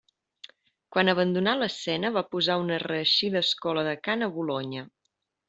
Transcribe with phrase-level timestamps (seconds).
[0.95, 4.89] Quan abandonà l'escena va posar una reeixida escola de cant a Bolonya.